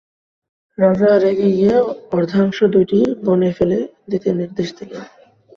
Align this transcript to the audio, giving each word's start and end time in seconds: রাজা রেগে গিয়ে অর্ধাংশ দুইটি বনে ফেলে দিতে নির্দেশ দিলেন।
রাজা 0.77 1.11
রেগে 1.17 1.49
গিয়ে 1.51 1.75
অর্ধাংশ 2.11 2.57
দুইটি 2.73 2.99
বনে 3.23 3.49
ফেলে 3.57 3.77
দিতে 4.11 4.29
নির্দেশ 4.33 4.69
দিলেন। 4.77 5.03